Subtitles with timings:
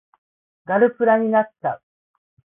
[0.65, 1.83] ガルプラになっちゃう